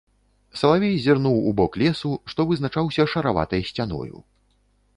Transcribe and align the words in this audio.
Салавей 0.59 0.95
зірнуў 1.03 1.35
у 1.49 1.53
бок 1.59 1.77
лесу, 1.81 2.13
што 2.33 2.45
вызначаўся 2.53 3.07
шараватай 3.15 3.61
сцяною. 3.71 4.15